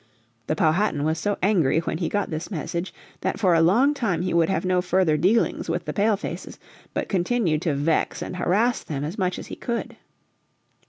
The 0.47 0.55
Powhatan 0.55 1.03
was 1.03 1.19
so 1.19 1.37
angry 1.43 1.77
when 1.77 1.99
he 1.99 2.09
got 2.09 2.31
this 2.31 2.49
message 2.49 2.91
that 3.19 3.39
for 3.39 3.53
a 3.53 3.61
long 3.61 3.93
time 3.93 4.23
he 4.23 4.33
would 4.33 4.49
have 4.49 4.65
no 4.65 4.81
further 4.81 5.15
dealings 5.15 5.69
with 5.69 5.85
the 5.85 5.93
Pale 5.93 6.17
faces, 6.17 6.57
but 6.95 7.07
continued 7.07 7.61
to 7.61 7.75
vex 7.75 8.23
and 8.23 8.37
harass 8.37 8.81
them 8.83 9.03
as 9.03 9.19
much 9.19 9.37
as 9.37 9.45
he 9.45 9.55
could. 9.55 9.97